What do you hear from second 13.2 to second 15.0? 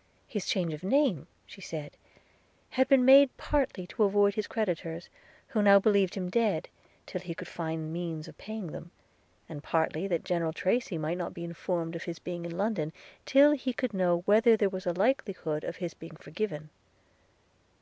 till he could know whether there was a